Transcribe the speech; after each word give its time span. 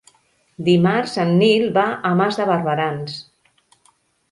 Dimarts 0.69 1.13
en 1.25 1.35
Nil 1.41 1.67
va 1.77 1.85
a 2.11 2.15
Mas 2.23 2.41
de 2.41 2.49
Barberans. 2.53 3.21